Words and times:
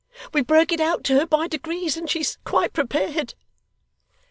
We 0.33 0.41
broke 0.41 0.71
it 0.71 0.81
out 0.81 1.03
to 1.03 1.19
her 1.19 1.27
by 1.27 1.47
degrees, 1.47 1.95
and 1.95 2.09
she 2.09 2.21
is 2.21 2.39
quite 2.43 2.73
prepared. 2.73 3.35